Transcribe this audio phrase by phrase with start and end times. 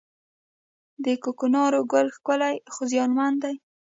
[1.03, 3.55] د کوکنارو ګل ښکلی خو زیانمن دی